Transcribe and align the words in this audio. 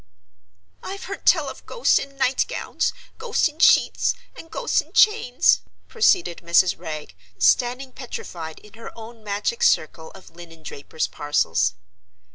"I've 0.81 1.03
heard 1.03 1.27
tell 1.27 1.47
of 1.47 1.67
ghosts 1.67 1.99
in 1.99 2.17
night 2.17 2.47
gowns, 2.47 2.91
ghosts 3.19 3.47
in 3.47 3.59
sheets, 3.59 4.15
and 4.35 4.49
ghosts 4.49 4.81
in 4.81 4.93
chains," 4.93 5.61
proceeded 5.87 6.37
Mrs. 6.39 6.75
Wragge, 6.75 7.15
standing 7.37 7.91
petrified 7.91 8.57
in 8.61 8.73
her 8.73 8.91
own 8.97 9.23
magic 9.23 9.61
circle 9.61 10.09
of 10.15 10.31
linen 10.31 10.63
drapers' 10.63 11.05
parcels. 11.05 11.75